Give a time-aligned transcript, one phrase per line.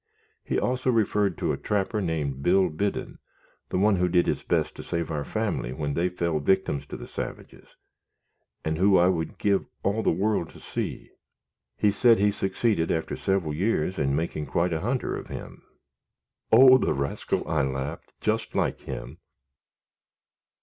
[0.43, 3.19] He also referred to a trapper named Bill Biddon,
[3.69, 6.97] the one who did his best to save our family when they fell victims to
[6.97, 7.75] the savages,
[8.65, 11.11] and who I would give all the world to see.
[11.77, 15.61] He said he succeeded, after several years, in making quite a hunter of him."
[16.51, 16.79] "Oh!
[16.79, 19.19] the rascal," I laughed, "just like him."